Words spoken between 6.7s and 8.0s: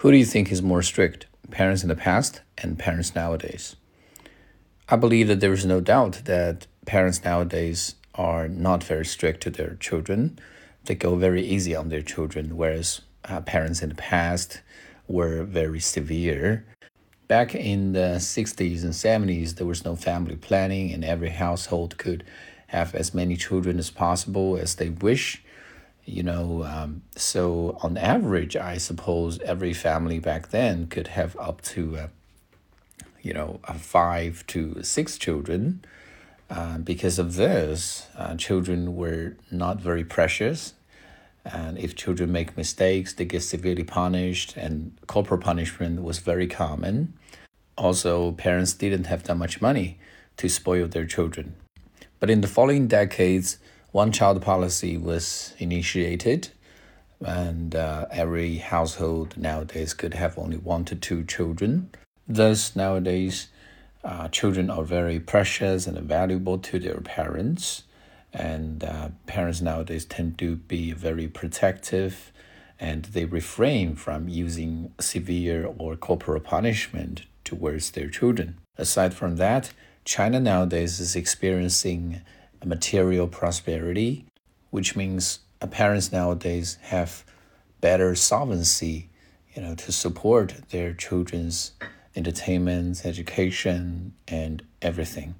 parents nowadays